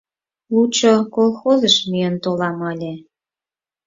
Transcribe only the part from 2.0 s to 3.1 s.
толам ыле».